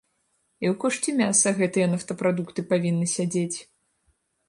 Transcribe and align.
І 0.65 0.69
ў 0.71 0.73
кошце 0.83 1.09
мяса 1.19 1.53
гэтыя 1.61 1.91
нафтапрадукты 1.93 2.61
павінны 2.75 3.15
сядзець. 3.17 3.57